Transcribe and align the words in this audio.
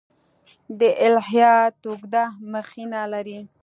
دا 0.79 0.89
الهیات 1.07 1.75
اوږده 1.87 2.23
مخینه 2.53 3.01
لري. 3.13 3.39